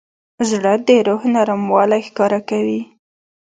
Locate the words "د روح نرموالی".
0.85-2.01